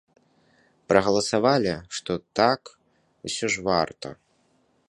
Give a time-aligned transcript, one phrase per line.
[0.91, 2.61] Прагаласавалі, што так,
[3.29, 4.09] усё ж варта.